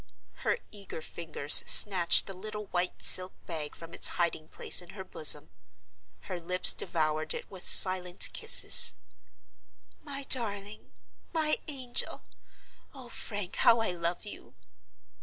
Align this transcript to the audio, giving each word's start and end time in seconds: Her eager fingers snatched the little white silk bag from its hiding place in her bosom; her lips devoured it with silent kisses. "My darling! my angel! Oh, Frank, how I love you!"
Her 0.37 0.57
eager 0.71 0.99
fingers 1.03 1.63
snatched 1.67 2.25
the 2.25 2.33
little 2.33 2.65
white 2.65 3.03
silk 3.03 3.33
bag 3.45 3.75
from 3.75 3.93
its 3.93 4.07
hiding 4.17 4.47
place 4.47 4.81
in 4.81 4.95
her 4.97 5.03
bosom; 5.03 5.51
her 6.21 6.39
lips 6.39 6.73
devoured 6.73 7.35
it 7.35 7.51
with 7.51 7.67
silent 7.67 8.31
kisses. 8.33 8.95
"My 10.03 10.23
darling! 10.23 10.89
my 11.33 11.59
angel! 11.67 12.23
Oh, 12.95 13.09
Frank, 13.09 13.57
how 13.57 13.79
I 13.79 13.91
love 13.91 14.25
you!" 14.25 14.55